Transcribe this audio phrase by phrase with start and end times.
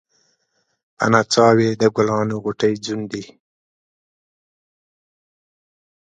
[0.97, 3.23] په نڅا وې د ګلانو غوټۍ ځونډي